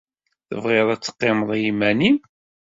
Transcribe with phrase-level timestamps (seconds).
[0.47, 2.17] Tebɣiḍ ad teqqimeḍ i yiman-nnem?